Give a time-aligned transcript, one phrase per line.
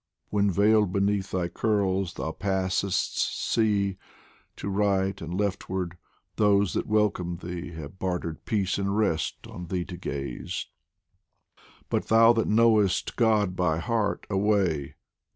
[0.31, 3.19] When veiled beneath thy curls thou passest,
[3.51, 3.99] see,
[4.55, 5.95] To right and leftward
[6.37, 10.65] those that welcome thee Have bartered peace and rest on thee to gaze!
[11.87, 14.95] But thou that knowest God by heart, away